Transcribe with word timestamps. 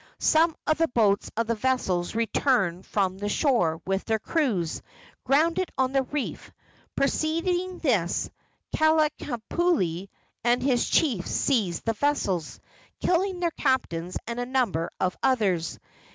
Some 0.17 0.55
of 0.65 0.79
the 0.79 0.87
boats 0.87 1.29
of 1.37 1.45
the 1.45 1.53
vessels, 1.53 2.15
returning 2.15 2.81
from 2.81 3.19
the 3.19 3.29
shore 3.29 3.79
with 3.85 4.03
their 4.05 4.17
crews, 4.17 4.81
grounded 5.25 5.71
on 5.77 5.91
the 5.91 6.01
reef. 6.01 6.51
Perceiving 6.95 7.77
this, 7.77 8.27
Kalanikupule 8.75 10.09
and 10.43 10.63
his 10.63 10.89
chiefs 10.89 11.29
seized 11.29 11.85
the 11.85 11.93
vessels, 11.93 12.59
killing 12.99 13.41
their 13.41 13.51
captains 13.51 14.17
and 14.25 14.39
a 14.39 14.45
number 14.47 14.89
of 14.99 15.15
others. 15.21 15.77